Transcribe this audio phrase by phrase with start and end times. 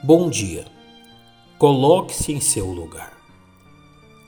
[0.00, 0.64] Bom dia.
[1.58, 3.18] Coloque-se em seu lugar.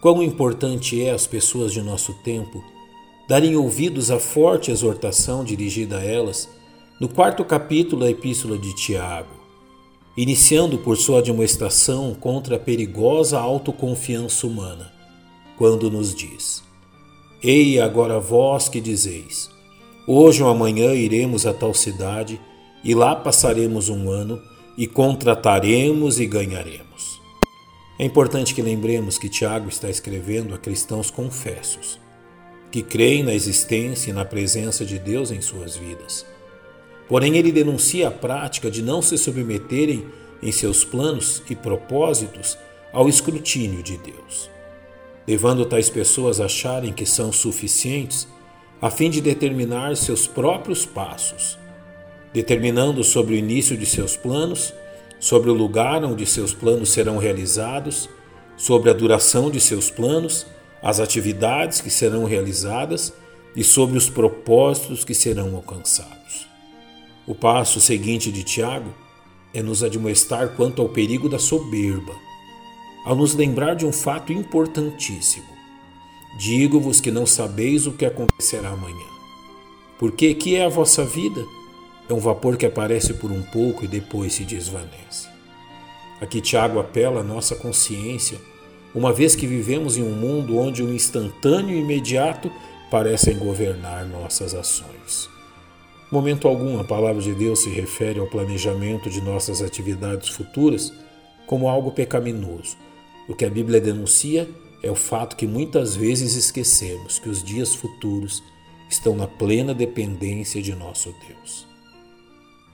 [0.02, 2.60] Quão importante é às pessoas de nosso tempo
[3.28, 6.48] darem ouvidos à forte exortação dirigida a elas
[7.00, 9.30] no quarto capítulo da Epístola de Tiago,
[10.16, 14.92] iniciando por sua demonstração contra a perigosa autoconfiança humana,
[15.56, 16.64] quando nos diz:
[17.40, 19.48] Ei, agora vós que dizeis:
[20.04, 22.40] Hoje ou amanhã iremos a tal cidade
[22.82, 24.49] e lá passaremos um ano
[24.80, 27.20] e contrataremos e ganharemos.
[27.98, 32.00] É importante que lembremos que Tiago está escrevendo a cristãos confessos,
[32.70, 36.24] que creem na existência e na presença de Deus em suas vidas.
[37.06, 40.06] Porém, ele denuncia a prática de não se submeterem
[40.42, 42.56] em seus planos e propósitos
[42.90, 44.50] ao escrutínio de Deus,
[45.28, 48.26] levando tais pessoas a acharem que são suficientes
[48.80, 51.59] a fim de determinar seus próprios passos
[52.32, 54.72] determinando sobre o início de seus planos,
[55.18, 58.08] sobre o lugar onde seus planos serão realizados,
[58.56, 60.46] sobre a duração de seus planos,
[60.82, 63.12] as atividades que serão realizadas
[63.54, 66.46] e sobre os propósitos que serão alcançados.
[67.26, 68.94] O passo seguinte de Tiago
[69.52, 72.14] é nos admoestar quanto ao perigo da soberba,
[73.04, 75.46] ao nos lembrar de um fato importantíssimo.
[76.38, 79.06] Digo-vos que não sabeis o que acontecerá amanhã.
[79.98, 81.44] Porque que é a vossa vida?
[82.10, 85.28] É um vapor que aparece por um pouco e depois se desvanece.
[86.20, 88.36] Aqui Tiago apela à nossa consciência,
[88.92, 92.50] uma vez que vivemos em um mundo onde o instantâneo e imediato
[92.90, 95.30] parecem governar nossas ações.
[96.10, 100.92] Momento algum a palavra de Deus se refere ao planejamento de nossas atividades futuras
[101.46, 102.76] como algo pecaminoso.
[103.28, 104.50] O que a Bíblia denuncia
[104.82, 108.42] é o fato que muitas vezes esquecemos que os dias futuros
[108.88, 111.69] estão na plena dependência de nosso Deus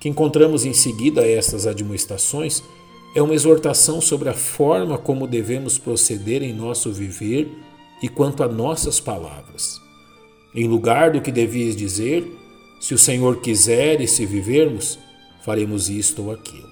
[0.06, 2.62] que encontramos em seguida a estas admoestações
[3.12, 7.50] é uma exortação sobre a forma como devemos proceder em nosso viver
[8.00, 9.80] e quanto a nossas palavras.
[10.54, 12.24] Em lugar do que devias dizer,
[12.80, 14.96] se o Senhor quiser e se vivermos,
[15.44, 16.70] faremos isto ou aquilo.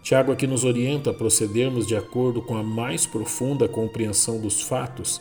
[0.00, 5.20] Tiago aqui nos orienta a procedermos de acordo com a mais profunda compreensão dos fatos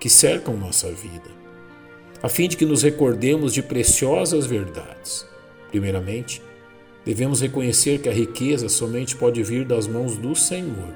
[0.00, 1.30] que cercam nossa vida,
[2.20, 5.24] a fim de que nos recordemos de preciosas verdades.
[5.70, 6.47] Primeiramente,
[7.08, 10.94] devemos reconhecer que a riqueza somente pode vir das mãos do Senhor,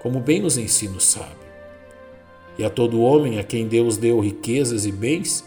[0.00, 1.46] como bem nos ensina o sábio.
[2.58, 5.44] E a todo homem a quem Deus deu riquezas e bens,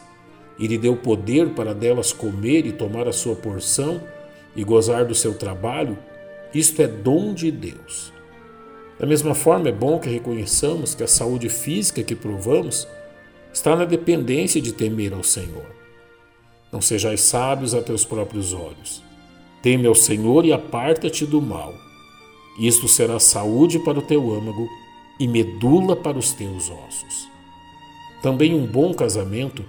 [0.57, 4.01] e lhe deu poder para delas comer e tomar a sua porção
[4.55, 5.97] e gozar do seu trabalho,
[6.53, 8.13] isto é dom de Deus.
[8.97, 12.87] Da mesma forma, é bom que reconheçamos que a saúde física que provamos
[13.51, 15.65] está na dependência de temer ao Senhor.
[16.71, 19.10] Não sejais sábios a teus próprios olhos.
[19.61, 21.73] Teme ao Senhor e aparta-te do mal.
[22.59, 24.67] Isto será saúde para o teu âmago
[25.19, 27.29] e medula para os teus ossos.
[28.21, 29.63] Também um bom casamento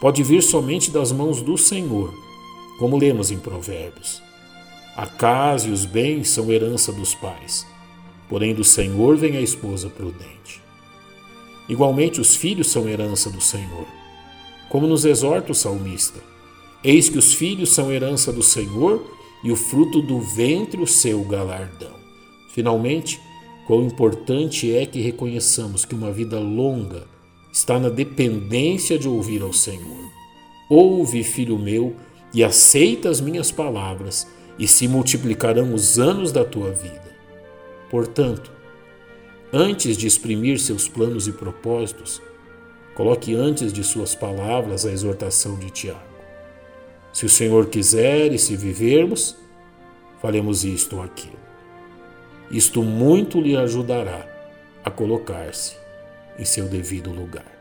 [0.00, 2.12] pode vir somente das mãos do Senhor,
[2.78, 4.22] como lemos em Provérbios.
[4.96, 7.66] A casa e os bens são herança dos pais,
[8.28, 10.62] porém do Senhor vem a esposa prudente.
[11.68, 13.86] Igualmente, os filhos são herança do Senhor,
[14.68, 16.20] como nos exorta o salmista.
[16.82, 19.02] Eis que os filhos são herança do Senhor
[19.44, 21.94] e o fruto do ventre o seu galardão.
[22.48, 23.20] Finalmente,
[23.66, 27.06] quão importante é que reconheçamos que uma vida longa
[27.52, 30.10] está na dependência de ouvir ao Senhor.
[30.68, 31.94] Ouve, filho meu,
[32.32, 34.26] e aceita as minhas palavras,
[34.58, 37.14] e se multiplicarão os anos da tua vida.
[37.90, 38.50] Portanto,
[39.52, 42.22] antes de exprimir seus planos e propósitos,
[42.94, 46.13] coloque antes de suas palavras a exortação de Tiago.
[47.14, 49.36] Se o Senhor quiser e se vivermos,
[50.20, 51.38] faremos isto ou aquilo.
[52.50, 54.26] Isto muito lhe ajudará
[54.84, 55.76] a colocar-se
[56.36, 57.53] em seu devido lugar.